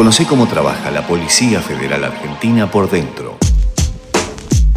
Conoce 0.00 0.24
cómo 0.24 0.48
trabaja 0.48 0.90
la 0.90 1.06
Policía 1.06 1.60
Federal 1.60 2.02
Argentina 2.04 2.70
por 2.70 2.90
dentro. 2.90 3.36